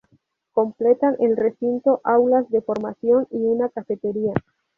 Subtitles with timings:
[0.53, 4.33] Completan el recinto aulas de formación y una cafetería.